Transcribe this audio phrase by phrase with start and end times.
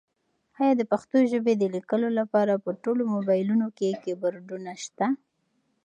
[0.59, 5.05] ایا د پښتو ژبې د لیکلو لپاره په ټولو مبایلونو کې کیبورډونه شته؟